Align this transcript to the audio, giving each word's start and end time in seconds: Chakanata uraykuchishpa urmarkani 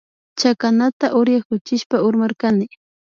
Chakanata 0.39 1.05
uraykuchishpa 1.19 1.97
urmarkani 2.07 2.65